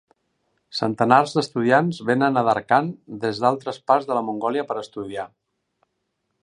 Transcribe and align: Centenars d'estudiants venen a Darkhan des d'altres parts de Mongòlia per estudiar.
Centenars 0.77 1.33
d'estudiants 1.35 1.99
venen 2.09 2.41
a 2.41 2.43
Darkhan 2.49 2.91
des 3.27 3.43
d'altres 3.45 3.81
parts 3.91 4.09
de 4.13 4.19
Mongòlia 4.31 4.69
per 4.73 4.81
estudiar. 4.87 5.29